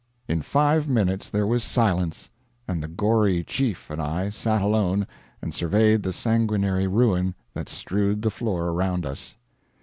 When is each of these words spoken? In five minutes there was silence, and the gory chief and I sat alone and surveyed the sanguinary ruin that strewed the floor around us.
In 0.27 0.41
five 0.41 0.89
minutes 0.89 1.29
there 1.29 1.45
was 1.45 1.63
silence, 1.63 2.29
and 2.67 2.81
the 2.81 2.87
gory 2.87 3.43
chief 3.43 3.91
and 3.91 4.01
I 4.01 4.31
sat 4.31 4.59
alone 4.63 5.05
and 5.43 5.53
surveyed 5.53 6.01
the 6.01 6.11
sanguinary 6.11 6.87
ruin 6.87 7.35
that 7.53 7.69
strewed 7.69 8.23
the 8.23 8.31
floor 8.31 8.69
around 8.69 9.05
us. 9.05 9.35